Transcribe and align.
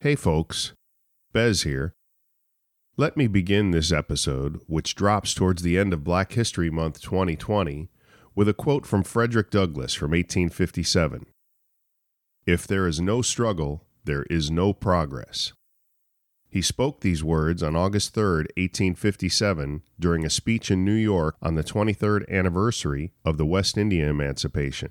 Hey 0.00 0.14
folks, 0.14 0.74
Bez 1.32 1.64
here. 1.64 1.92
Let 2.96 3.16
me 3.16 3.26
begin 3.26 3.72
this 3.72 3.90
episode, 3.90 4.60
which 4.68 4.94
drops 4.94 5.34
towards 5.34 5.62
the 5.62 5.76
end 5.76 5.92
of 5.92 6.04
Black 6.04 6.34
History 6.34 6.70
Month 6.70 7.00
2020, 7.00 7.88
with 8.32 8.48
a 8.48 8.54
quote 8.54 8.86
from 8.86 9.02
Frederick 9.02 9.50
Douglass 9.50 9.94
from 9.94 10.12
1857 10.12 11.26
If 12.46 12.64
there 12.64 12.86
is 12.86 13.00
no 13.00 13.22
struggle, 13.22 13.88
there 14.04 14.22
is 14.30 14.52
no 14.52 14.72
progress. 14.72 15.52
He 16.48 16.62
spoke 16.62 17.00
these 17.00 17.24
words 17.24 17.60
on 17.60 17.74
August 17.74 18.14
3, 18.14 18.22
1857, 18.22 19.82
during 19.98 20.24
a 20.24 20.30
speech 20.30 20.70
in 20.70 20.84
New 20.84 20.92
York 20.92 21.34
on 21.42 21.56
the 21.56 21.64
23rd 21.64 22.30
anniversary 22.30 23.14
of 23.24 23.36
the 23.36 23.46
West 23.46 23.76
India 23.76 24.08
Emancipation. 24.08 24.90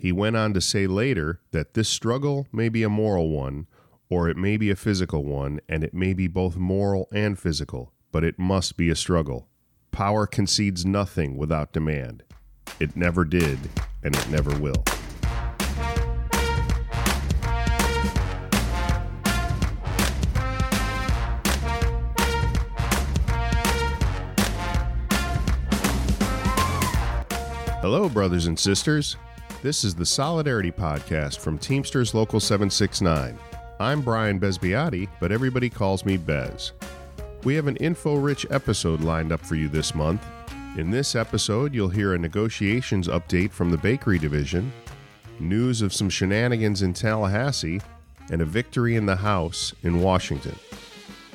He 0.00 0.12
went 0.12 0.36
on 0.36 0.54
to 0.54 0.60
say 0.60 0.86
later 0.86 1.40
that 1.50 1.74
this 1.74 1.88
struggle 1.88 2.46
may 2.52 2.68
be 2.68 2.84
a 2.84 2.88
moral 2.88 3.30
one, 3.30 3.66
or 4.08 4.28
it 4.28 4.36
may 4.36 4.56
be 4.56 4.70
a 4.70 4.76
physical 4.76 5.24
one, 5.24 5.60
and 5.68 5.82
it 5.82 5.94
may 5.94 6.12
be 6.12 6.28
both 6.28 6.56
moral 6.56 7.08
and 7.12 7.38
physical, 7.38 7.92
but 8.12 8.24
it 8.24 8.38
must 8.38 8.76
be 8.76 8.88
a 8.88 8.96
struggle. 8.96 9.48
Power 9.90 10.26
concedes 10.26 10.84
nothing 10.84 11.36
without 11.36 11.72
demand. 11.72 12.22
It 12.78 12.96
never 12.96 13.24
did, 13.24 13.58
and 14.02 14.14
it 14.14 14.30
never 14.30 14.56
will. 14.60 14.84
Hello, 27.80 28.08
brothers 28.08 28.46
and 28.46 28.58
sisters. 28.58 29.16
This 29.62 29.84
is 29.84 29.94
the 29.94 30.04
Solidarity 30.04 30.72
Podcast 30.72 31.38
from 31.38 31.56
Teamsters 31.56 32.14
Local 32.14 32.40
769. 32.40 33.38
I'm 33.78 34.00
Bryan 34.00 34.40
Bezpiaty, 34.40 35.06
but 35.20 35.30
everybody 35.30 35.68
calls 35.68 36.06
me 36.06 36.16
Bez. 36.16 36.72
We 37.44 37.54
have 37.56 37.66
an 37.66 37.76
info 37.76 38.14
rich 38.14 38.46
episode 38.48 39.02
lined 39.02 39.32
up 39.32 39.44
for 39.44 39.54
you 39.54 39.68
this 39.68 39.94
month. 39.94 40.24
In 40.78 40.90
this 40.90 41.14
episode, 41.14 41.74
you'll 41.74 41.90
hear 41.90 42.14
a 42.14 42.18
negotiations 42.18 43.06
update 43.06 43.50
from 43.50 43.70
the 43.70 43.76
bakery 43.76 44.18
division, 44.18 44.72
news 45.40 45.82
of 45.82 45.92
some 45.92 46.08
shenanigans 46.08 46.80
in 46.80 46.94
Tallahassee, 46.94 47.82
and 48.32 48.40
a 48.40 48.46
victory 48.46 48.96
in 48.96 49.04
the 49.04 49.16
House 49.16 49.74
in 49.82 50.00
Washington. 50.00 50.56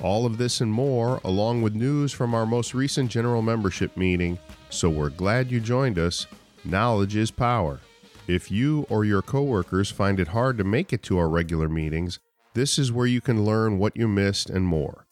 All 0.01 0.25
of 0.25 0.39
this 0.39 0.61
and 0.61 0.73
more, 0.73 1.21
along 1.23 1.61
with 1.61 1.75
news 1.75 2.11
from 2.11 2.33
our 2.33 2.47
most 2.47 2.73
recent 2.73 3.11
general 3.11 3.43
membership 3.43 3.95
meeting. 3.95 4.39
So 4.71 4.89
we're 4.89 5.09
glad 5.09 5.51
you 5.51 5.59
joined 5.59 5.99
us. 5.99 6.25
Knowledge 6.65 7.15
is 7.15 7.29
power. 7.29 7.81
If 8.27 8.49
you 8.49 8.87
or 8.89 9.05
your 9.05 9.21
coworkers 9.21 9.91
find 9.91 10.19
it 10.19 10.29
hard 10.29 10.57
to 10.57 10.63
make 10.63 10.91
it 10.91 11.03
to 11.03 11.19
our 11.19 11.29
regular 11.29 11.69
meetings, 11.69 12.17
this 12.53 12.77
is 12.77 12.91
where 12.91 13.07
you 13.07 13.21
can 13.21 13.45
learn 13.45 13.77
what 13.77 13.95
you 13.95 14.07
missed 14.07 14.49
and 14.49 14.65
more. 14.65 15.07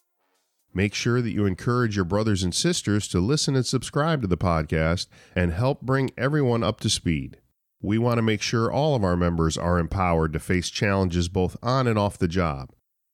Make 0.74 0.94
sure 0.94 1.22
that 1.22 1.32
you 1.32 1.46
encourage 1.46 1.96
your 1.96 2.06
brothers 2.06 2.44
and 2.44 2.54
sisters 2.54 3.08
to 3.10 3.20
listen 3.20 3.56
and 3.56 3.66
subscribe 3.66 4.22
to 4.22 4.28
the 4.28 4.38
podcast 4.38 5.08
and 5.36 5.52
help 5.52 5.82
bring 5.82 6.12
everyone 6.18 6.64
up 6.64 6.80
to 6.82 6.90
speed. 6.90 7.38
We 7.82 7.98
want 7.98 8.18
to 8.18 8.22
make 8.22 8.42
sure 8.42 8.72
all 8.72 8.96
of 8.96 9.04
our 9.04 9.16
members 9.16 9.58
are 9.58 9.80
empowered 9.80 10.34
to 10.34 10.40
face 10.40 10.70
challenges 10.70 11.30
both 11.30 11.58
on 11.64 11.88
and 11.88 11.98
off 11.98 12.18
the 12.18 12.28
job. 12.28 12.72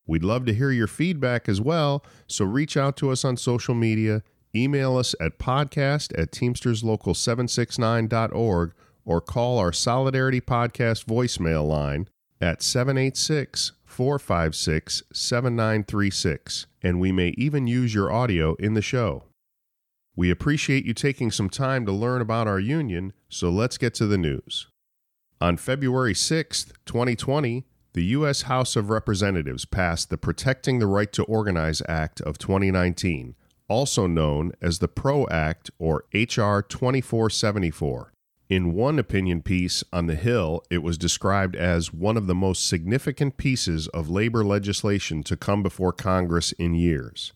We'd 0.08 0.23
love 0.23 0.45
to 0.45 0.54
hear 0.54 0.72
your 0.72 0.88
feedback 0.88 1.48
as 1.48 1.62
well, 1.62 2.04
so 2.28 2.45
reach 2.45 2.76
out 2.76 2.98
to 2.98 3.12
us 3.12 3.23
on 3.23 3.38
social 3.38 3.73
media, 3.73 4.23
email 4.56 4.98
us 4.98 5.16
at 5.20 5.39
podcast 5.39 6.17
at 6.20 6.32
teamsterslocal769.org, 6.32 8.73
or 9.06 9.22
call 9.22 9.60
our 9.60 9.72
Solidarity 9.72 10.42
Podcast 10.42 11.06
voicemail 11.06 11.67
line 11.67 12.08
at 12.42 12.62
786 12.62 13.72
456 13.96 15.04
7936, 15.14 16.68
and 16.82 17.00
we 17.00 17.14
may 17.14 17.30
even 17.38 17.66
use 17.66 17.94
your 17.94 18.12
audio 18.12 18.56
in 18.56 18.74
the 18.74 18.82
show. 18.82 19.24
We 20.18 20.30
appreciate 20.30 20.84
you 20.84 20.94
taking 20.94 21.32
some 21.32 21.50
time 21.50 21.86
to 21.86 21.94
learn 21.94 22.22
about 22.22 22.46
our 22.46 22.60
union, 22.60 23.14
so 23.30 23.50
let's 23.50 23.78
get 23.78 23.94
to 23.94 24.05
the 24.05 24.17
news. 24.17 24.67
On 25.39 25.55
February 25.55 26.14
6, 26.14 26.73
2020, 26.86 27.64
the 27.94 28.04
U.S. 28.04 28.42
House 28.42 28.76
of 28.76 28.89
Representatives 28.89 29.64
passed 29.64 30.10
the 30.10 30.17
Protecting 30.17 30.80
the 30.80 30.88
Right 30.88 31.14
to 31.14 31.23
Organize 31.23 31.82
Act 31.88 32.20
of 32.20 32.38
2019, 32.38 33.36
also 33.70 34.08
known 34.08 34.52
as 34.61 34.80
the 34.80 34.89
PRO 34.89 35.26
Act 35.32 35.72
or 35.80 36.04
H.R. 36.11 36.61
2474. 36.61 38.11
In 38.48 38.73
one 38.73 39.00
opinion 39.00 39.42
piece 39.42 39.83
on 39.92 40.06
the 40.06 40.16
Hill, 40.16 40.64
it 40.70 40.83
was 40.83 41.00
described 41.00 41.56
as 41.56 41.92
one 41.92 42.16
of 42.16 42.28
the 42.28 42.36
most 42.36 42.67
significant 42.67 43.38
pieces 43.38 43.88
of 43.88 44.08
labor 44.08 44.44
legislation 44.45 45.23
to 45.23 45.36
come 45.36 45.64
before 45.64 45.92
Congress 45.92 46.52
in 46.52 46.76
years. 46.76 47.34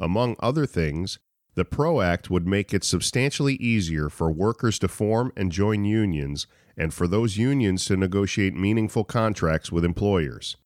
Among 0.00 0.36
other 0.40 0.64
things, 0.64 1.18
the 1.54 1.66
PRO 1.66 2.00
Act 2.00 2.30
would 2.30 2.46
make 2.46 2.72
it 2.72 2.82
substantially 2.82 3.56
easier 3.56 4.08
for 4.08 4.30
workers 4.30 4.78
to 4.78 4.88
form 4.88 5.32
and 5.36 5.52
join 5.52 5.84
unions 5.84 6.46
and 6.78 6.94
for 6.94 7.06
those 7.06 7.36
unions 7.36 7.84
to 7.86 7.96
negotiate 7.96 8.54
meaningful 8.54 9.04
contracts 9.04 9.70
with 9.70 9.84
employers. 9.84 10.56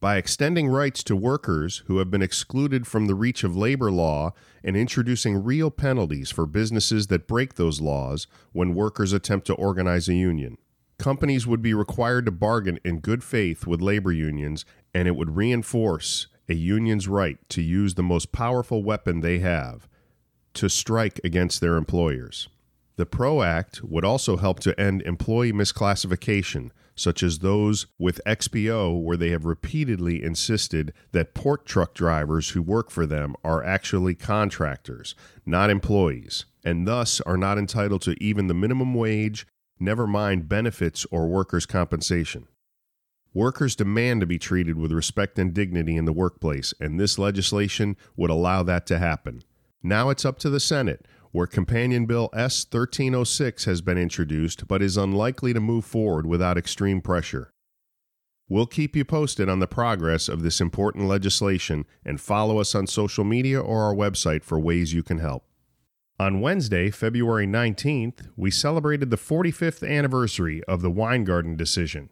By 0.00 0.16
extending 0.16 0.68
rights 0.68 1.02
to 1.04 1.14
workers 1.14 1.82
who 1.86 1.98
have 1.98 2.10
been 2.10 2.22
excluded 2.22 2.86
from 2.86 3.06
the 3.06 3.14
reach 3.14 3.44
of 3.44 3.54
labor 3.54 3.90
law 3.90 4.32
and 4.64 4.74
introducing 4.74 5.44
real 5.44 5.70
penalties 5.70 6.30
for 6.30 6.46
businesses 6.46 7.08
that 7.08 7.28
break 7.28 7.54
those 7.54 7.82
laws 7.82 8.26
when 8.52 8.74
workers 8.74 9.12
attempt 9.12 9.46
to 9.48 9.54
organize 9.54 10.08
a 10.08 10.14
union. 10.14 10.56
Companies 10.98 11.46
would 11.46 11.60
be 11.60 11.74
required 11.74 12.24
to 12.24 12.30
bargain 12.30 12.80
in 12.82 13.00
good 13.00 13.22
faith 13.22 13.66
with 13.66 13.82
labor 13.82 14.10
unions, 14.10 14.64
and 14.94 15.06
it 15.06 15.16
would 15.16 15.36
reinforce 15.36 16.28
a 16.48 16.54
union's 16.54 17.06
right 17.06 17.38
to 17.50 17.60
use 17.60 17.94
the 17.94 18.02
most 18.02 18.32
powerful 18.32 18.82
weapon 18.82 19.20
they 19.20 19.40
have 19.40 19.86
to 20.54 20.70
strike 20.70 21.20
against 21.22 21.60
their 21.60 21.76
employers. 21.76 22.48
The 22.96 23.06
PRO 23.06 23.42
Act 23.42 23.82
would 23.84 24.04
also 24.04 24.38
help 24.38 24.60
to 24.60 24.78
end 24.80 25.02
employee 25.02 25.52
misclassification, 25.52 26.70
such 27.00 27.22
as 27.22 27.38
those 27.38 27.86
with 27.98 28.20
XPO, 28.26 29.02
where 29.02 29.16
they 29.16 29.30
have 29.30 29.46
repeatedly 29.46 30.22
insisted 30.22 30.92
that 31.12 31.32
port 31.32 31.64
truck 31.64 31.94
drivers 31.94 32.50
who 32.50 32.60
work 32.60 32.90
for 32.90 33.06
them 33.06 33.34
are 33.42 33.64
actually 33.64 34.14
contractors, 34.14 35.14
not 35.46 35.70
employees, 35.70 36.44
and 36.62 36.86
thus 36.86 37.18
are 37.22 37.38
not 37.38 37.56
entitled 37.56 38.02
to 38.02 38.22
even 38.22 38.48
the 38.48 38.54
minimum 38.54 38.92
wage, 38.92 39.46
never 39.78 40.06
mind 40.06 40.46
benefits 40.46 41.06
or 41.10 41.26
workers' 41.26 41.64
compensation. 41.64 42.46
Workers 43.32 43.74
demand 43.74 44.20
to 44.20 44.26
be 44.26 44.38
treated 44.38 44.76
with 44.76 44.92
respect 44.92 45.38
and 45.38 45.54
dignity 45.54 45.96
in 45.96 46.04
the 46.04 46.12
workplace, 46.12 46.74
and 46.80 47.00
this 47.00 47.18
legislation 47.18 47.96
would 48.14 48.28
allow 48.28 48.62
that 48.62 48.86
to 48.88 48.98
happen. 48.98 49.42
Now 49.82 50.10
it's 50.10 50.26
up 50.26 50.38
to 50.40 50.50
the 50.50 50.60
Senate, 50.60 51.06
where 51.32 51.46
Companion 51.46 52.06
Bill 52.06 52.28
S 52.32 52.64
1306 52.64 53.64
has 53.64 53.80
been 53.80 53.98
introduced 53.98 54.66
but 54.66 54.82
is 54.82 54.96
unlikely 54.96 55.52
to 55.52 55.60
move 55.60 55.84
forward 55.84 56.26
without 56.26 56.58
extreme 56.58 57.00
pressure. 57.00 57.52
We'll 58.48 58.66
keep 58.66 58.96
you 58.96 59.04
posted 59.04 59.48
on 59.48 59.60
the 59.60 59.68
progress 59.68 60.28
of 60.28 60.42
this 60.42 60.60
important 60.60 61.06
legislation 61.06 61.86
and 62.04 62.20
follow 62.20 62.58
us 62.58 62.74
on 62.74 62.88
social 62.88 63.22
media 63.22 63.60
or 63.60 63.84
our 63.84 63.94
website 63.94 64.42
for 64.42 64.58
ways 64.58 64.92
you 64.92 65.04
can 65.04 65.18
help. 65.18 65.44
On 66.18 66.40
Wednesday, 66.40 66.90
February 66.90 67.46
19th, 67.46 68.28
we 68.36 68.50
celebrated 68.50 69.10
the 69.10 69.16
45th 69.16 69.88
anniversary 69.88 70.64
of 70.64 70.82
the 70.82 70.90
Weingarten 70.90 71.56
decision. 71.56 72.10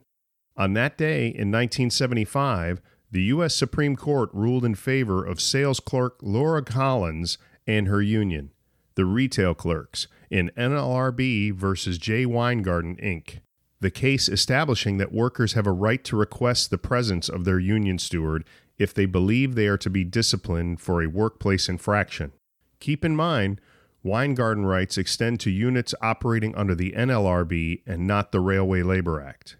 On 0.56 0.74
that 0.74 0.96
day 0.96 1.26
in 1.26 1.50
1975, 1.50 2.80
the 3.10 3.22
U.S. 3.24 3.54
Supreme 3.54 3.96
Court 3.96 4.30
ruled 4.32 4.64
in 4.64 4.76
favor 4.76 5.24
of 5.24 5.40
sales 5.40 5.80
clerk 5.80 6.18
Laura 6.22 6.62
Collins 6.62 7.36
and 7.66 7.88
her 7.88 8.00
union 8.00 8.52
the 8.98 9.06
retail 9.06 9.54
clerks, 9.54 10.08
in 10.28 10.50
NLRB 10.56 11.54
versus 11.54 11.98
J. 11.98 12.26
Weingarten, 12.26 12.96
Inc., 12.96 13.38
the 13.80 13.92
case 13.92 14.28
establishing 14.28 14.98
that 14.98 15.12
workers 15.12 15.52
have 15.52 15.68
a 15.68 15.72
right 15.72 16.02
to 16.02 16.16
request 16.16 16.68
the 16.68 16.78
presence 16.78 17.28
of 17.28 17.44
their 17.44 17.60
union 17.60 18.00
steward 18.00 18.44
if 18.76 18.92
they 18.92 19.06
believe 19.06 19.54
they 19.54 19.68
are 19.68 19.78
to 19.78 19.88
be 19.88 20.02
disciplined 20.02 20.80
for 20.80 21.00
a 21.00 21.06
workplace 21.06 21.68
infraction. 21.68 22.32
Keep 22.80 23.04
in 23.04 23.14
mind, 23.14 23.60
Weingarten 24.02 24.66
rights 24.66 24.98
extend 24.98 25.38
to 25.40 25.50
units 25.50 25.94
operating 26.02 26.52
under 26.56 26.74
the 26.74 26.90
NLRB 26.90 27.82
and 27.86 28.04
not 28.04 28.32
the 28.32 28.40
Railway 28.40 28.82
Labor 28.82 29.20
Act. 29.20 29.58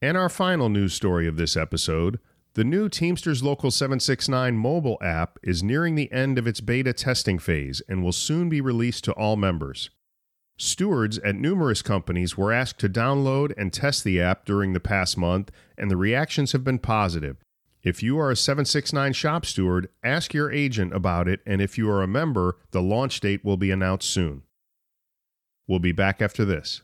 And 0.00 0.16
our 0.16 0.28
final 0.28 0.68
news 0.68 0.94
story 0.94 1.26
of 1.26 1.36
this 1.36 1.56
episode 1.56 2.20
the 2.54 2.64
new 2.64 2.88
Teamsters 2.88 3.42
Local 3.42 3.70
769 3.70 4.56
mobile 4.56 4.98
app 5.00 5.38
is 5.42 5.62
nearing 5.62 5.94
the 5.94 6.12
end 6.12 6.38
of 6.38 6.46
its 6.46 6.60
beta 6.60 6.92
testing 6.92 7.38
phase 7.38 7.80
and 7.88 8.04
will 8.04 8.12
soon 8.12 8.50
be 8.50 8.60
released 8.60 9.04
to 9.04 9.12
all 9.12 9.36
members. 9.36 9.88
Stewards 10.58 11.18
at 11.20 11.34
numerous 11.34 11.80
companies 11.80 12.36
were 12.36 12.52
asked 12.52 12.78
to 12.80 12.90
download 12.90 13.54
and 13.56 13.72
test 13.72 14.04
the 14.04 14.20
app 14.20 14.44
during 14.44 14.74
the 14.74 14.80
past 14.80 15.16
month, 15.16 15.50
and 15.78 15.90
the 15.90 15.96
reactions 15.96 16.52
have 16.52 16.62
been 16.62 16.78
positive. 16.78 17.38
If 17.82 18.02
you 18.02 18.18
are 18.18 18.30
a 18.30 18.36
769 18.36 19.14
shop 19.14 19.46
steward, 19.46 19.88
ask 20.04 20.34
your 20.34 20.52
agent 20.52 20.94
about 20.94 21.26
it, 21.28 21.40
and 21.46 21.62
if 21.62 21.78
you 21.78 21.88
are 21.90 22.02
a 22.02 22.06
member, 22.06 22.58
the 22.70 22.82
launch 22.82 23.20
date 23.20 23.44
will 23.44 23.56
be 23.56 23.70
announced 23.70 24.08
soon. 24.08 24.42
We'll 25.66 25.78
be 25.78 25.92
back 25.92 26.20
after 26.20 26.44
this. 26.44 26.82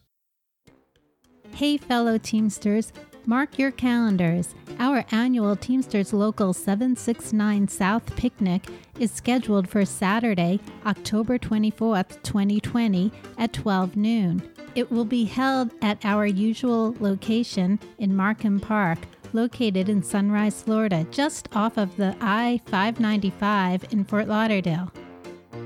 Hey, 1.52 1.76
fellow 1.76 2.18
Teamsters. 2.18 2.92
Mark 3.28 3.58
your 3.58 3.70
calendars. 3.70 4.54
Our 4.78 5.04
annual 5.10 5.54
Teamsters 5.54 6.14
Local 6.14 6.54
769 6.54 7.68
South 7.68 8.16
picnic 8.16 8.66
is 8.98 9.10
scheduled 9.10 9.68
for 9.68 9.84
Saturday, 9.84 10.60
October 10.86 11.38
24th, 11.38 12.22
2020 12.22 13.12
at 13.36 13.52
12 13.52 13.96
noon. 13.96 14.50
It 14.74 14.90
will 14.90 15.04
be 15.04 15.26
held 15.26 15.72
at 15.82 16.02
our 16.06 16.24
usual 16.24 16.96
location 17.00 17.78
in 17.98 18.16
Markham 18.16 18.60
Park, 18.60 19.00
located 19.34 19.90
in 19.90 20.02
Sunrise, 20.02 20.62
Florida, 20.62 21.04
just 21.10 21.54
off 21.54 21.76
of 21.76 21.94
the 21.98 22.16
I 22.22 22.62
595 22.64 23.92
in 23.92 24.04
Fort 24.04 24.26
Lauderdale. 24.26 24.90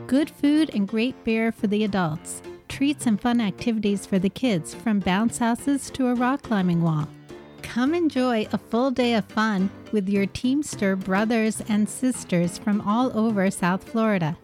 Good 0.09 0.31
food 0.31 0.75
and 0.75 0.89
great 0.89 1.23
beer 1.23 1.53
for 1.53 1.69
the 1.69 1.85
adults. 1.85 2.43
Treats 2.67 3.07
and 3.07 3.21
fun 3.21 3.41
activities 3.41 4.05
for 4.05 4.19
the 4.19 4.31
kids, 4.31 4.75
from 4.75 4.99
bounce 4.99 5.39
houses 5.39 5.91
to 5.91 6.09
a 6.09 6.15
rock 6.17 6.43
climbing 6.43 6.83
wall. 6.83 7.07
Come 7.63 7.95
enjoy 7.95 8.47
a 8.53 8.59
full 8.59 8.91
day 8.91 9.15
of 9.15 9.25
fun 9.25 9.71
with 9.93 10.09
your 10.09 10.27
Teamster 10.27 10.97
brothers 10.97 11.63
and 11.69 11.89
sisters 11.89 12.59
from 12.59 12.81
all 12.83 13.17
over 13.17 13.51
South 13.51 13.85
Florida. 13.85 14.37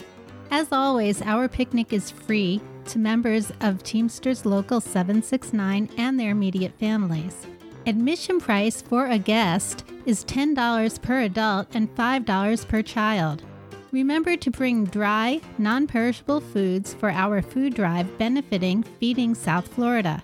As 0.51 0.73
always, 0.73 1.21
our 1.23 1.49
picnic 1.49 1.93
is 1.93 2.11
free 2.11 2.61
to 2.87 2.99
members 2.99 3.53
of 3.61 3.83
Teamsters 3.83 4.47
Local 4.47 4.81
769 4.81 5.91
and 5.99 6.19
their 6.19 6.31
immediate 6.31 6.73
families. 6.79 7.47
Admission 7.87 8.41
price 8.41 8.81
for 8.81 9.07
a 9.07 9.19
guest 9.19 9.85
is 10.07 10.25
$10 10.25 11.03
per 11.03 11.21
adult 11.23 11.69
and 11.75 11.95
$5 11.95 12.69
per 12.69 12.83
child. 12.83 13.43
Remember 13.91 14.37
to 14.37 14.51
bring 14.51 14.85
dry, 14.85 15.41
non 15.59 15.87
perishable 15.87 16.41
foods 16.41 16.95
for 16.95 17.11
our 17.11 17.41
food 17.41 17.75
drive 17.75 18.19
benefiting 18.19 18.83
Feeding 18.83 19.35
South 19.35 19.69
Florida. 19.69 20.23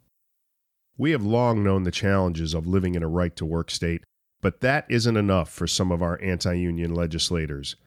We 0.98 1.12
have 1.12 1.24
long 1.24 1.64
known 1.64 1.84
the 1.84 1.90
challenges 1.90 2.54
of 2.54 2.68
living 2.68 2.96
in 2.96 3.02
a 3.02 3.08
right 3.08 3.34
to 3.38 3.46
work 3.46 3.72
state, 3.72 4.04
but 4.42 4.60
that 4.60 4.86
isn't 4.90 5.16
enough 5.16 5.50
for 5.50 5.68
some 5.68 5.90
of 5.90 6.02
our 6.02 6.22
anti 6.22 6.54
union 6.54 6.94
legislators. 6.94 7.78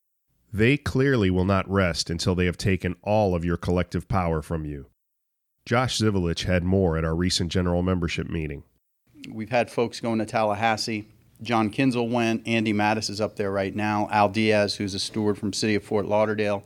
They 0.55 0.79
clearly 0.79 1.29
will 1.29 1.44
not 1.44 1.71
rest 1.71 2.09
until 2.09 2.35
they 2.35 2.47
have 2.47 2.56
taken 2.56 2.97
all 3.03 3.35
of 3.35 3.44
your 3.44 3.59
collective 3.59 4.09
power 4.09 4.41
from 4.41 4.65
you. 4.65 4.87
Josh 5.67 5.99
Zivalich 5.99 6.44
had 6.44 6.65
more 6.65 6.97
at 6.97 7.05
our 7.05 7.15
recent 7.15 7.53
general 7.53 7.83
membership 7.83 8.31
meeting. 8.31 8.62
We've 9.29 9.50
had 9.50 9.71
folks 9.71 10.00
going 10.00 10.19
to 10.19 10.25
Tallahassee. 10.25 11.09
John 11.43 11.71
Kinzel 11.71 12.11
went. 12.11 12.47
Andy 12.47 12.73
Mattis 12.73 13.11
is 13.11 13.21
up 13.21 13.37
there 13.37 13.50
right 13.50 13.75
now. 13.75 14.09
Al 14.11 14.29
Diaz, 14.29 14.77
who's 14.77 14.94
a 14.94 14.99
steward 14.99 15.38
from 15.38 15.53
City 15.53 15.75
of 15.75 15.85
Fort 15.85 16.06
Lauderdale. 16.06 16.65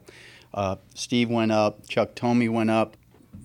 Uh, 0.54 0.76
Steve 0.94 1.30
went 1.30 1.52
up. 1.52 1.88
Chuck 1.88 2.14
Tomey 2.14 2.48
went 2.48 2.70
up. 2.70 2.96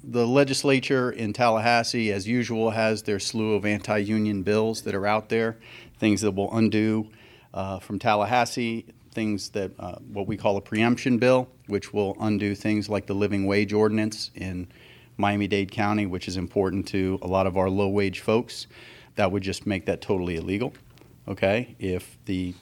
The 0.03 0.27
legislature 0.27 1.11
in 1.11 1.33
Tallahassee, 1.33 2.11
as 2.11 2.27
usual, 2.27 2.71
has 2.71 3.03
their 3.03 3.19
slew 3.19 3.53
of 3.53 3.65
anti 3.65 3.97
union 3.97 4.43
bills 4.43 4.83
that 4.83 4.93
are 4.93 5.07
out 5.07 5.29
there, 5.29 5.57
things 5.97 6.21
that 6.21 6.31
will 6.31 6.55
undo 6.55 7.09
uh, 7.53 7.79
from 7.79 7.97
Tallahassee 7.97 8.85
things 9.15 9.49
that 9.51 9.71
uh, 9.79 9.95
what 10.11 10.27
we 10.27 10.37
call 10.37 10.57
a 10.57 10.61
preemption 10.61 11.17
bill, 11.17 11.47
which 11.67 11.93
will 11.93 12.15
undo 12.19 12.53
things 12.53 12.87
like 12.87 13.07
the 13.07 13.15
living 13.15 13.47
wage 13.47 13.73
ordinance 13.73 14.29
in 14.35 14.67
Miami 15.17 15.47
Dade 15.47 15.71
County, 15.71 16.05
which 16.05 16.27
is 16.27 16.37
important 16.37 16.85
to 16.89 17.17
a 17.23 17.27
lot 17.27 17.47
of 17.47 17.57
our 17.57 17.69
low 17.69 17.87
wage 17.87 18.19
folks. 18.19 18.67
That 19.15 19.31
would 19.31 19.41
just 19.41 19.65
make 19.65 19.85
that 19.85 20.01
totally 20.01 20.35
illegal. 20.35 20.73
Okay, 21.27 21.75
if 21.79 22.17
the 22.25 22.53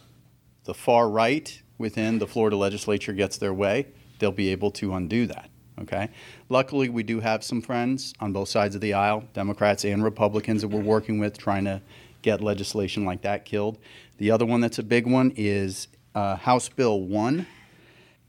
the 0.63 0.73
far 0.73 1.09
right 1.09 1.61
within 1.77 2.19
the 2.19 2.27
Florida 2.27 2.55
legislature 2.55 3.11
gets 3.11 3.37
their 3.37 3.53
way, 3.53 3.87
they'll 4.19 4.31
be 4.31 4.49
able 4.49 4.71
to 4.71 4.93
undo 4.93 5.27
that. 5.27 5.49
Okay. 5.81 6.09
Luckily, 6.49 6.87
we 6.87 7.03
do 7.03 7.19
have 7.19 7.43
some 7.43 7.61
friends 7.61 8.13
on 8.19 8.31
both 8.31 8.47
sides 8.47 8.75
of 8.75 8.81
the 8.81 8.93
aisle, 8.93 9.23
Democrats 9.33 9.83
and 9.83 10.03
Republicans, 10.03 10.61
that 10.61 10.67
we're 10.67 10.81
working 10.81 11.19
with 11.19 11.37
trying 11.37 11.65
to 11.65 11.81
get 12.21 12.41
legislation 12.41 13.05
like 13.05 13.21
that 13.23 13.43
killed. 13.43 13.79
The 14.17 14.31
other 14.31 14.45
one 14.45 14.61
that's 14.61 14.79
a 14.79 14.83
big 14.83 15.07
one 15.07 15.33
is 15.35 15.87
uh, 16.15 16.35
House 16.35 16.69
Bill 16.69 17.01
1, 17.01 17.45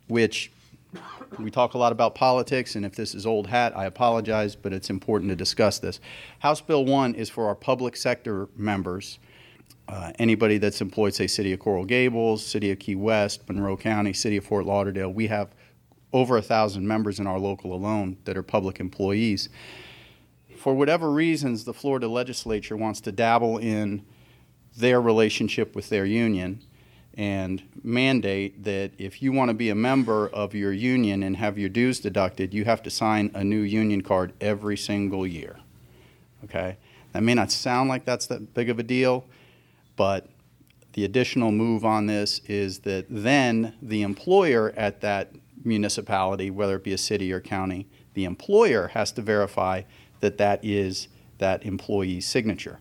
which 0.08 0.50
we 1.38 1.50
talk 1.50 1.74
a 1.74 1.78
lot 1.78 1.92
about 1.92 2.14
politics, 2.14 2.76
and 2.76 2.84
if 2.84 2.96
this 2.96 3.14
is 3.14 3.26
old 3.26 3.46
hat, 3.46 3.76
I 3.76 3.84
apologize, 3.84 4.56
but 4.56 4.72
it's 4.72 4.90
important 4.90 5.30
to 5.30 5.36
discuss 5.36 5.78
this. 5.78 6.00
House 6.38 6.60
Bill 6.60 6.84
1 6.84 7.14
is 7.14 7.28
for 7.28 7.46
our 7.46 7.54
public 7.54 7.96
sector 7.96 8.48
members. 8.56 9.18
Uh, 9.86 10.12
anybody 10.18 10.58
that's 10.58 10.80
employed, 10.80 11.14
say, 11.14 11.26
City 11.26 11.52
of 11.52 11.60
Coral 11.60 11.84
Gables, 11.84 12.44
City 12.44 12.70
of 12.70 12.78
Key 12.78 12.94
West, 12.94 13.46
Monroe 13.48 13.76
County, 13.76 14.12
City 14.12 14.38
of 14.38 14.44
Fort 14.44 14.64
Lauderdale, 14.64 15.10
we 15.10 15.26
have 15.26 15.54
over 16.12 16.36
a 16.36 16.42
thousand 16.42 16.86
members 16.86 17.18
in 17.18 17.26
our 17.26 17.38
local 17.38 17.74
alone 17.74 18.16
that 18.24 18.36
are 18.36 18.42
public 18.42 18.80
employees. 18.80 19.48
For 20.56 20.72
whatever 20.72 21.10
reasons, 21.10 21.64
the 21.64 21.74
Florida 21.74 22.08
legislature 22.08 22.76
wants 22.76 23.00
to 23.02 23.12
dabble 23.12 23.58
in 23.58 24.06
their 24.76 25.00
relationship 25.00 25.74
with 25.74 25.88
their 25.90 26.06
union 26.06 26.62
and 27.16 27.62
mandate 27.82 28.64
that 28.64 28.92
if 28.98 29.22
you 29.22 29.32
want 29.32 29.48
to 29.48 29.54
be 29.54 29.70
a 29.70 29.74
member 29.74 30.28
of 30.28 30.54
your 30.54 30.72
union 30.72 31.22
and 31.22 31.36
have 31.36 31.58
your 31.58 31.68
dues 31.68 32.00
deducted, 32.00 32.52
you 32.52 32.64
have 32.64 32.82
to 32.82 32.90
sign 32.90 33.30
a 33.34 33.44
new 33.44 33.60
union 33.60 34.02
card 34.02 34.32
every 34.40 34.76
single 34.76 35.26
year. 35.26 35.58
Okay? 36.44 36.76
That 37.12 37.22
may 37.22 37.34
not 37.34 37.52
sound 37.52 37.88
like 37.88 38.04
that's 38.04 38.26
that 38.26 38.54
big 38.54 38.68
of 38.68 38.78
a 38.78 38.82
deal, 38.82 39.24
but 39.96 40.28
the 40.94 41.04
additional 41.04 41.50
move 41.52 41.84
on 41.84 42.06
this 42.06 42.40
is 42.46 42.80
that 42.80 43.06
then 43.08 43.74
the 43.82 44.02
employer 44.02 44.72
at 44.76 45.00
that 45.00 45.32
municipality, 45.64 46.50
whether 46.50 46.76
it 46.76 46.84
be 46.84 46.92
a 46.92 46.98
city 46.98 47.32
or 47.32 47.40
county, 47.40 47.88
the 48.14 48.24
employer 48.24 48.88
has 48.88 49.10
to 49.12 49.22
verify 49.22 49.82
that 50.20 50.38
that 50.38 50.64
is 50.64 51.08
that 51.38 51.64
employee's 51.64 52.26
signature. 52.26 52.78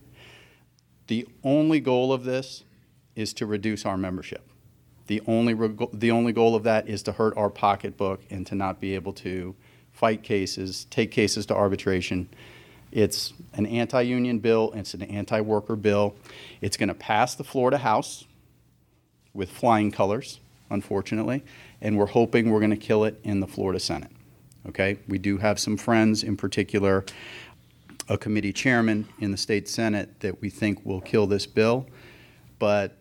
The 1.07 1.27
only 1.43 1.79
goal 1.79 2.13
of 2.13 2.23
this 2.23 2.63
is 3.15 3.33
to 3.35 3.45
reduce 3.45 3.85
our 3.85 3.97
membership. 3.97 4.47
The 5.07 5.21
only, 5.27 5.53
the 5.93 6.11
only 6.11 6.31
goal 6.31 6.55
of 6.55 6.63
that 6.63 6.87
is 6.87 7.03
to 7.03 7.11
hurt 7.11 7.35
our 7.35 7.49
pocketbook 7.49 8.21
and 8.29 8.47
to 8.47 8.55
not 8.55 8.79
be 8.79 8.95
able 8.95 9.13
to 9.13 9.55
fight 9.91 10.23
cases, 10.23 10.87
take 10.89 11.11
cases 11.11 11.45
to 11.47 11.55
arbitration. 11.55 12.29
It's 12.93 13.33
an 13.53 13.65
anti 13.65 14.01
union 14.01 14.37
bill, 14.37 14.71
it's 14.75 14.93
an 14.93 15.01
anti 15.01 15.41
worker 15.41 15.75
bill. 15.75 16.15
It's 16.61 16.77
going 16.77 16.89
to 16.89 16.93
pass 16.93 17.33
the 17.33 17.43
Florida 17.43 17.79
House 17.79 18.25
with 19.33 19.49
flying 19.49 19.89
colors, 19.89 20.39
unfortunately, 20.69 21.43
and 21.81 21.97
we're 21.97 22.05
hoping 22.05 22.51
we're 22.51 22.59
going 22.59 22.69
to 22.69 22.77
kill 22.77 23.03
it 23.03 23.19
in 23.23 23.39
the 23.39 23.47
Florida 23.47 23.79
Senate. 23.79 24.11
Okay? 24.69 24.99
We 25.07 25.17
do 25.17 25.37
have 25.39 25.59
some 25.59 25.75
friends, 25.75 26.21
in 26.21 26.37
particular, 26.37 27.03
a 28.07 28.17
committee 28.17 28.53
chairman 28.53 29.07
in 29.19 29.31
the 29.31 29.37
state 29.37 29.67
Senate 29.67 30.19
that 30.19 30.39
we 30.39 30.51
think 30.51 30.85
will 30.85 31.01
kill 31.01 31.25
this 31.25 31.47
bill, 31.47 31.87
but 32.59 32.95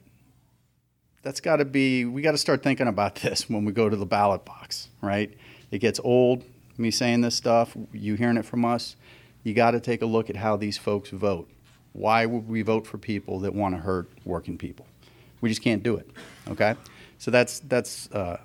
that's 1.23 1.41
got 1.41 1.57
to 1.57 1.67
be 1.67 2.07
we 2.07 2.23
got 2.23 2.33
to 2.33 2.39
start 2.39 2.63
thinking 2.63 2.89
about 2.89 3.15
this 3.23 3.51
when 3.51 3.67
we 3.67 3.73
go 3.73 3.91
to 3.91 3.97
the 3.97 4.07
ballot 4.07 4.45
box 4.45 4.89
right 5.01 5.33
it 5.71 5.79
gets 5.79 6.01
old 6.03 6.43
me 6.79 6.91
saying 6.91 7.21
this 7.21 7.37
stuff 7.37 7.77
you 7.93 8.17
hearing 8.17 8.37
it 8.37 8.45
from 8.45 8.65
us 8.65 8.97
you 9.43 9.55
got 9.55 9.73
to 9.73 9.81
take 9.81 10.03
a 10.03 10.07
look 10.07 10.31
at 10.31 10.37
how 10.37 10.57
these 10.57 10.79
folks 10.79 11.11
vote 11.11 11.51
why 11.93 12.25
would 12.25 12.49
we 12.49 12.63
vote 12.63 12.87
for 12.87 12.99
people 12.99 13.41
that 13.41 13.55
want 13.55 13.75
to 13.75 13.81
hurt 13.81 14.09
working 14.25 14.57
people 14.57 14.87
we 15.41 15.49
just 15.49 15.63
can't 15.63 15.83
do 15.83 15.97
it 15.97 16.11
okay 16.49 16.75
so 17.19 17.31
that's 17.31 17.61
that's 17.61 18.11
uh, 18.13 18.41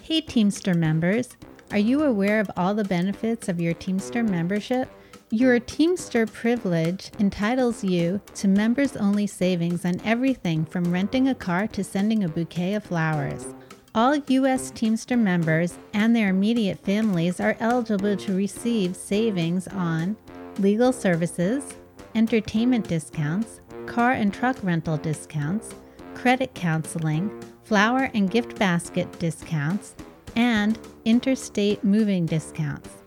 Hey, 0.01 0.21
Teamster 0.21 0.73
members! 0.73 1.37
Are 1.71 1.77
you 1.77 2.03
aware 2.03 2.41
of 2.41 2.51
all 2.57 2.73
the 2.73 2.83
benefits 2.83 3.47
of 3.47 3.61
your 3.61 3.73
Teamster 3.73 4.23
membership? 4.23 4.89
Your 5.29 5.57
Teamster 5.61 6.25
privilege 6.25 7.11
entitles 7.19 7.85
you 7.85 8.19
to 8.35 8.49
members 8.49 8.97
only 8.97 9.25
savings 9.25 9.85
on 9.85 10.01
everything 10.03 10.65
from 10.65 10.91
renting 10.91 11.29
a 11.29 11.35
car 11.35 11.65
to 11.67 11.81
sending 11.81 12.25
a 12.25 12.27
bouquet 12.27 12.73
of 12.73 12.83
flowers. 12.83 13.45
All 13.93 14.15
U.S. 14.15 14.71
Teamster 14.71 15.17
members 15.17 15.77
and 15.93 16.15
their 16.15 16.29
immediate 16.29 16.79
families 16.79 17.41
are 17.41 17.57
eligible 17.59 18.15
to 18.15 18.33
receive 18.33 18.95
savings 18.95 19.67
on 19.67 20.15
legal 20.59 20.93
services, 20.93 21.73
entertainment 22.15 22.87
discounts, 22.87 23.59
car 23.87 24.13
and 24.13 24.33
truck 24.33 24.55
rental 24.63 24.95
discounts, 24.95 25.75
credit 26.15 26.55
counseling, 26.55 27.29
flower 27.65 28.09
and 28.13 28.31
gift 28.31 28.57
basket 28.57 29.11
discounts, 29.19 29.93
and 30.37 30.79
interstate 31.03 31.83
moving 31.83 32.25
discounts. 32.25 33.00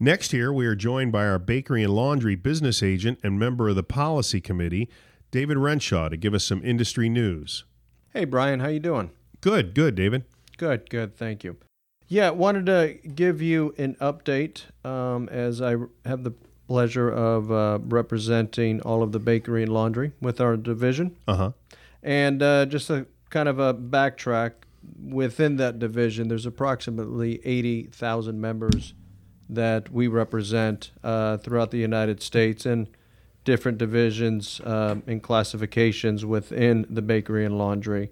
Next 0.01 0.33
here, 0.33 0.53
we 0.53 0.67
are 0.67 0.75
joined 0.75 1.13
by 1.13 1.29
our 1.29 1.39
bakery 1.39 1.85
and 1.85 1.95
laundry 1.95 2.35
business 2.35 2.83
agent 2.83 3.21
and 3.23 3.39
member 3.39 3.69
of 3.69 3.77
the 3.77 3.85
policy 3.85 4.41
committee, 4.41 4.91
David 5.31 5.59
Renshaw, 5.59 6.09
to 6.09 6.17
give 6.17 6.35
us 6.35 6.43
some 6.43 6.61
industry 6.65 7.09
news. 7.09 7.63
Hey 8.13 8.25
Bryan, 8.25 8.59
how 8.59 8.67
you 8.67 8.81
doing? 8.81 9.13
Good, 9.41 9.77
good, 9.77 9.95
David. 9.95 10.25
Good, 10.57 10.91
good, 10.91 11.17
thank 11.17 11.45
you. 11.45 11.57
Yeah, 12.09 12.31
wanted 12.31 12.67
to 12.67 13.09
give 13.09 13.43
you 13.43 13.75
an 13.79 13.97
update 14.01 14.63
um, 14.85 15.29
as 15.29 15.61
I 15.61 15.77
have 16.05 16.23
the 16.23 16.35
pleasure 16.69 17.11
of 17.11 17.51
uh, 17.51 17.79
representing 17.83 18.81
all 18.83 19.03
of 19.03 19.13
the 19.13 19.19
bakery 19.19 19.63
and 19.63 19.73
laundry 19.73 20.13
with 20.21 20.41
our 20.41 20.57
division. 20.57 21.17
Uh 21.27 21.37
huh. 21.37 21.53
And 22.03 22.43
uh, 22.43 22.67
just 22.67 22.91
a 22.91 23.07
kind 23.31 23.49
of 23.49 23.59
a 23.59 23.75
backtrack 23.75 24.53
within 25.05 25.57
that 25.57 25.79
division, 25.79 26.29
there's 26.29 26.47
approximately 26.47 27.41
80,000 27.45 28.41
members 28.41 28.95
that 29.49 29.91
we 29.93 30.07
represent 30.09 30.93
uh, 31.03 31.39
throughout 31.39 31.71
the 31.71 31.79
United 31.79 32.23
States 32.23 32.67
in 32.67 32.89
different 33.45 33.79
divisions 33.79 34.61
um, 34.65 35.03
and 35.07 35.23
classifications 35.23 36.25
within 36.25 36.87
the 36.91 37.03
bakery 37.03 37.45
and 37.45 37.57
laundry. 37.59 38.11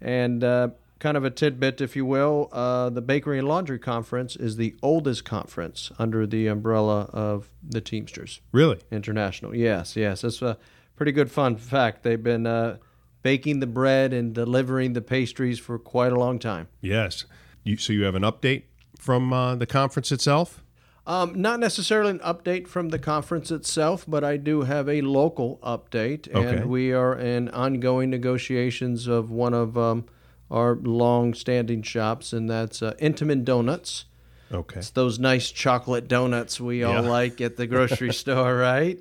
And 0.00 0.44
uh, 0.44 0.68
kind 1.04 1.18
of 1.18 1.24
a 1.24 1.30
tidbit, 1.30 1.82
if 1.82 1.94
you 1.94 2.06
will, 2.06 2.48
uh, 2.50 2.88
the 2.88 3.02
Bakery 3.02 3.38
and 3.38 3.46
Laundry 3.46 3.78
Conference 3.78 4.36
is 4.36 4.56
the 4.56 4.74
oldest 4.82 5.22
conference 5.22 5.92
under 5.98 6.26
the 6.26 6.46
umbrella 6.46 7.10
of 7.12 7.50
the 7.62 7.82
Teamsters 7.82 8.40
Really? 8.52 8.80
International. 8.90 9.54
Yes, 9.54 9.96
yes. 9.96 10.22
That's 10.22 10.40
a 10.40 10.56
pretty 10.96 11.12
good 11.12 11.30
fun 11.30 11.56
fact. 11.56 12.04
They've 12.04 12.22
been 12.22 12.46
uh, 12.46 12.78
baking 13.20 13.60
the 13.60 13.66
bread 13.66 14.14
and 14.14 14.34
delivering 14.34 14.94
the 14.94 15.02
pastries 15.02 15.58
for 15.58 15.78
quite 15.78 16.10
a 16.10 16.18
long 16.18 16.38
time. 16.38 16.68
Yes. 16.80 17.26
You, 17.64 17.76
so 17.76 17.92
you 17.92 18.04
have 18.04 18.14
an 18.14 18.22
update 18.22 18.62
from 18.98 19.30
uh, 19.30 19.56
the 19.56 19.66
conference 19.66 20.10
itself? 20.10 20.64
Um, 21.06 21.38
not 21.38 21.60
necessarily 21.60 22.12
an 22.12 22.20
update 22.20 22.66
from 22.66 22.88
the 22.88 22.98
conference 22.98 23.50
itself, 23.50 24.06
but 24.08 24.24
I 24.24 24.38
do 24.38 24.62
have 24.62 24.88
a 24.88 25.02
local 25.02 25.58
update, 25.62 26.34
and 26.34 26.70
we 26.70 26.94
are 26.94 27.14
in 27.14 27.50
ongoing 27.50 28.08
negotiations 28.08 29.06
of 29.06 29.30
one 29.30 29.52
of 29.52 29.76
um, 29.76 30.06
our 30.50 30.76
long-standing 30.76 31.82
shops, 31.82 32.32
and 32.32 32.48
that's 32.48 32.82
uh, 32.82 32.94
Entenmann 33.00 33.44
Donuts. 33.44 34.04
Okay. 34.52 34.78
It's 34.80 34.90
those 34.90 35.18
nice 35.18 35.50
chocolate 35.50 36.06
donuts 36.06 36.60
we 36.60 36.84
all 36.84 37.02
like 37.02 37.40
at 37.40 37.56
the 37.56 37.66
grocery 37.66 38.12
store, 38.22 38.56
right? 38.56 38.98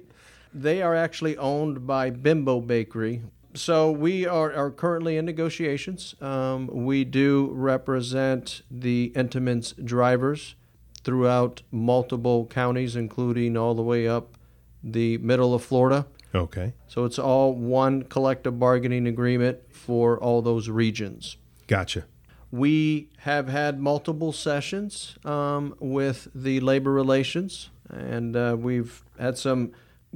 They 0.54 0.82
are 0.82 0.96
actually 0.96 1.38
owned 1.38 1.86
by 1.86 2.10
Bimbo 2.10 2.62
Bakery. 2.62 3.22
So 3.56 3.92
we 3.92 4.26
are, 4.26 4.52
are 4.54 4.72
currently 4.72 5.18
in 5.18 5.26
negotiations. 5.26 6.16
Um, 6.22 6.68
we 6.68 7.04
do 7.04 7.52
represent 7.54 8.64
the 8.72 9.12
Entenmann's 9.16 9.74
drivers 9.74 10.56
throughout 11.04 11.62
multiple 11.72 12.48
counties, 12.48 12.96
including 12.96 13.56
all 13.58 13.76
the 13.76 13.84
way 13.84 14.08
up 14.08 14.38
the 14.84 15.18
middle 15.20 15.54
of 15.54 15.64
Florida. 15.64 16.08
Okay. 16.36 16.74
So 16.88 17.06
it's 17.06 17.20
all 17.20 17.54
one 17.54 18.04
collective 18.04 18.60
bargaining 18.60 19.08
agreement 19.08 19.60
for 19.72 20.18
all 20.18 20.42
those 20.42 20.70
regions. 20.70 21.38
Gotcha. 21.68 22.06
We 22.52 23.10
have 23.20 23.48
had 23.48 23.80
multiple 23.80 24.32
sessions 24.32 25.18
um, 25.26 25.76
with 25.80 26.28
the 26.36 26.60
labor 26.60 26.92
relations, 26.92 27.70
and 27.90 28.36
uh, 28.36 28.56
we've 28.60 29.04
had 29.20 29.38
some 29.38 29.72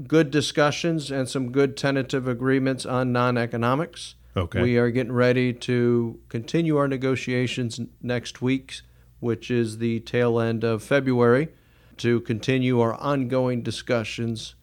good 0.07 0.29
discussions 0.29 1.09
and 1.09 1.27
some 1.27 1.51
good 1.51 1.75
tentative 1.75 2.27
agreements 2.27 2.85
on 2.85 3.11
non 3.11 3.37
economics. 3.37 4.15
Okay. 4.35 4.61
We 4.61 4.77
are 4.77 4.91
getting 4.91 5.13
ready 5.13 5.51
to 5.51 6.19
continue 6.29 6.77
our 6.77 6.87
negotiations 6.87 7.79
next 8.03 8.39
week, 8.39 8.81
which 9.19 9.49
is 9.49 9.79
the 9.79 9.99
tail 10.01 10.39
end 10.39 10.63
of 10.63 10.83
February, 10.83 11.49
to 11.97 12.21
continue 12.21 12.79
our 12.79 12.93
ongoing 12.93 13.63
discussions 13.63 14.53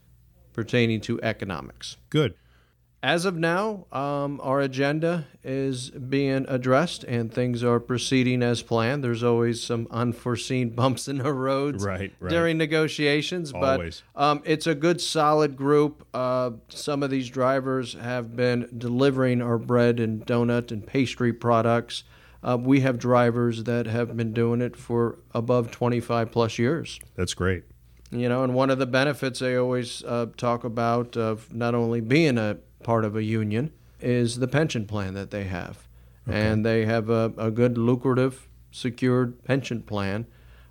pertaining 0.54 1.02
to 1.02 1.20
economics. 1.22 1.98
Good. 2.08 2.34
As 3.02 3.26
of 3.26 3.36
now, 3.36 3.84
um, 3.92 4.40
our 4.42 4.62
agenda 4.62 5.26
is 5.42 5.90
being 5.90 6.46
addressed 6.48 7.04
and 7.04 7.30
things 7.30 7.62
are 7.62 7.78
proceeding 7.78 8.42
as 8.42 8.62
planned. 8.62 9.04
There's 9.04 9.22
always 9.22 9.62
some 9.62 9.86
unforeseen 9.90 10.70
bumps 10.74 11.06
in 11.06 11.18
the 11.18 11.30
roads 11.34 11.84
Right, 11.84 12.14
right. 12.18 12.30
during 12.30 12.56
negotiations, 12.56 13.52
Always. 13.52 14.02
but 14.14 14.22
um, 14.24 14.42
it's 14.46 14.66
a 14.66 14.74
good, 14.74 15.02
solid 15.02 15.54
group. 15.54 16.06
Uh, 16.14 16.52
some 16.70 17.02
of 17.02 17.10
these 17.10 17.28
drivers 17.28 17.92
have 17.92 18.34
been 18.34 18.70
delivering 18.78 19.42
our 19.42 19.58
bread 19.58 20.00
and 20.00 20.24
donut 20.24 20.70
and 20.70 20.86
pastry 20.86 21.34
products. 21.34 22.04
Uh, 22.42 22.56
we 22.58 22.80
have 22.80 22.98
drivers 22.98 23.64
that 23.64 23.84
have 23.84 24.16
been 24.16 24.32
doing 24.32 24.62
it 24.62 24.76
for 24.76 25.18
above 25.34 25.70
25 25.70 26.30
plus 26.30 26.58
years. 26.58 26.98
That's 27.16 27.34
great. 27.34 27.64
You 28.14 28.28
know, 28.28 28.44
and 28.44 28.54
one 28.54 28.70
of 28.70 28.78
the 28.78 28.86
benefits 28.86 29.40
they 29.40 29.56
always 29.56 30.02
uh, 30.04 30.26
talk 30.36 30.64
about 30.64 31.16
of 31.16 31.52
not 31.52 31.74
only 31.74 32.00
being 32.00 32.38
a 32.38 32.58
part 32.82 33.04
of 33.04 33.16
a 33.16 33.22
union 33.22 33.72
is 34.00 34.38
the 34.38 34.48
pension 34.48 34.86
plan 34.86 35.14
that 35.14 35.30
they 35.30 35.44
have. 35.44 35.88
And 36.26 36.64
they 36.64 36.86
have 36.86 37.10
a, 37.10 37.32
a 37.36 37.50
good, 37.50 37.76
lucrative, 37.76 38.48
secured 38.70 39.44
pension 39.44 39.82
plan. 39.82 40.26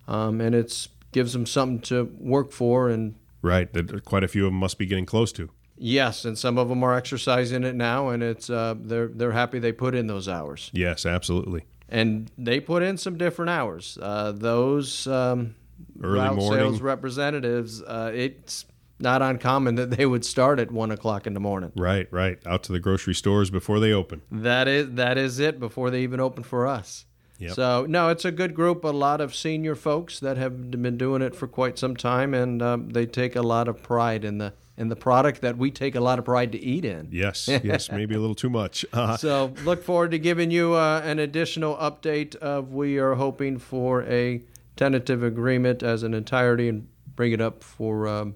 Um, 0.08 0.42
and 0.42 0.56
it's 0.56 0.90
gives 1.12 1.34
them 1.34 1.46
something 1.46 1.80
to 1.82 2.12
work 2.20 2.52
for. 2.52 2.90
And 2.90 3.16
Right. 3.44 3.72
That 3.74 4.04
quite 4.04 4.24
a 4.24 4.28
few 4.28 4.46
of 4.46 4.52
them 4.52 4.60
must 4.60 4.78
be 4.80 4.86
getting 4.88 5.06
close 5.06 5.32
to. 5.34 5.50
yes, 5.78 6.26
and 6.26 6.38
some 6.38 6.58
of 6.58 6.70
them 6.70 6.82
are 6.84 6.96
exercising 6.96 7.64
it 7.64 7.76
now, 7.76 8.10
and 8.10 8.24
it's 8.24 8.50
uh, 8.50 8.74
they're 8.80 9.10
they're 9.10 9.34
happy 9.34 9.60
they 9.60 9.72
put 9.74 9.94
in 9.94 10.08
those 10.08 10.28
hours. 10.28 10.72
Yes, 10.74 11.06
absolutely. 11.06 11.66
and 11.90 12.32
they 12.38 12.60
put 12.60 12.82
in 12.84 12.98
some 12.98 13.18
different 13.18 13.50
hours. 13.52 13.98
Uh, 14.02 14.32
those 14.32 15.06
um, 15.08 15.56
Early 16.02 16.20
route 16.20 16.36
morning. 16.36 16.60
sales 16.60 16.82
representatives, 16.82 17.82
uh, 17.82 18.12
it's 18.14 18.66
not 19.00 19.22
uncommon 19.22 19.76
that 19.76 19.92
they 19.92 20.06
would 20.06 20.24
start 20.26 20.60
at 20.60 20.72
one 20.72 20.92
o'clock 20.92 21.28
in 21.28 21.34
the 21.34 21.40
morning. 21.40 21.72
Right, 21.76 22.08
right. 22.12 22.40
Out 22.46 22.64
to 22.64 22.72
the 22.72 22.80
grocery 22.80 23.14
stores 23.16 23.50
before 23.50 23.80
they 23.80 23.92
open. 23.92 24.22
That 24.32 24.68
is 24.68 24.92
that 24.94 25.18
is 25.18 25.40
it 25.40 25.60
before 25.60 25.90
they 25.90 26.02
even 26.04 26.20
open 26.20 26.44
for 26.44 26.68
us. 26.68 27.06
Yep. 27.40 27.54
So 27.54 27.86
no, 27.90 28.10
it's 28.10 28.24
a 28.26 28.32
good 28.32 28.54
group. 28.56 28.84
A 28.84 28.90
lot 28.90 29.20
of 29.20 29.36
senior 29.36 29.76
folks 29.76 30.20
that 30.20 30.38
have 30.38 30.72
been 30.72 30.98
doing 30.98 31.22
it 31.22 31.36
for 31.36 31.48
quite 31.48 31.78
some 31.78 31.96
time, 31.96 32.34
and 32.34 32.62
um, 32.62 32.90
they 32.92 33.06
take 33.06 33.36
a 33.36 33.42
lot 33.42 33.68
of 33.68 33.82
pride 33.84 34.24
in 34.24 34.38
the 34.38 34.54
in 34.78 34.90
the 34.90 34.96
product 34.96 35.42
that 35.42 35.58
we 35.58 35.70
take 35.70 35.94
a 35.96 36.00
lot 36.00 36.18
of 36.20 36.26
pride 36.26 36.52
to 36.52 36.60
eat 36.60 36.86
in. 36.86 37.08
Yes, 37.12 37.48
yes, 37.64 37.92
maybe 37.92 38.16
a 38.16 38.20
little 38.20 38.36
too 38.36 38.50
much. 38.50 38.86
Uh, 38.94 39.18
So 39.18 39.54
look 39.66 39.84
forward 39.84 40.12
to 40.12 40.20
giving 40.20 40.50
you 40.52 40.74
uh, 40.74 41.02
an 41.04 41.20
additional 41.20 41.76
update 41.78 42.36
of 42.38 42.72
we 42.74 42.98
are 42.98 43.16
hoping 43.16 43.60
for 43.60 44.04
a 44.04 44.42
tentative 44.76 45.24
agreement 45.24 45.84
as 45.84 46.04
an 46.04 46.14
entirety 46.14 46.68
and 46.68 46.88
bring 47.16 47.32
it 47.32 47.42
up 47.42 47.64
for 47.64 48.08
um, 48.08 48.36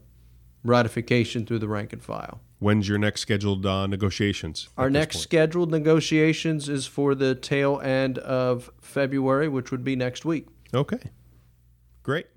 ratification 0.64 1.46
through 1.46 1.60
the 1.60 1.68
rank 1.68 1.94
and 1.94 2.04
file. 2.04 2.42
when's 2.60 2.88
your 2.90 2.98
next 2.98 3.22
scheduled 3.22 3.66
uh, 3.66 3.88
negotiations? 3.88 4.70
Our 4.78 4.90
next 4.90 5.18
point? 5.18 5.24
scheduled 5.24 5.72
negotiations 5.72 6.70
is 6.70 6.86
for 6.88 7.16
the 7.16 7.36
tail 7.36 7.80
end 7.80 8.18
of 8.20 8.70
February, 8.82 9.48
which 9.48 9.72
would 9.72 9.84
be 9.84 9.96
next 9.96 10.26
week. 10.26 10.48
Okay. 10.74 11.12
Great. 12.04 12.28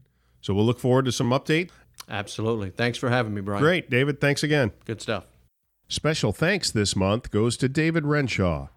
So 0.40 0.54
we'll 0.54 0.64
look 0.66 0.80
forward 0.80 1.04
to 1.06 1.12
some 1.12 1.30
update. 1.30 1.70
Absolutely. 2.08 2.70
Thanks 2.70 2.98
for 2.98 3.10
having 3.10 3.34
me, 3.34 3.40
Bryan. 3.40 3.62
Great, 3.62 3.90
David. 3.90 4.20
Thanks 4.20 4.42
again. 4.42 4.72
Good 4.84 5.00
stuff. 5.00 5.26
Special 5.88 6.32
thanks 6.32 6.70
this 6.70 6.94
month 6.96 7.30
goes 7.30 7.56
to 7.58 7.68
David 7.68 8.06
Renshaw. 8.06 8.68